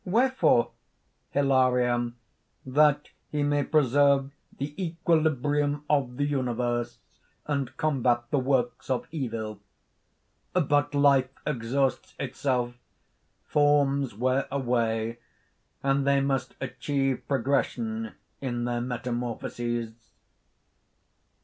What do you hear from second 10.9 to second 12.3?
life exhausts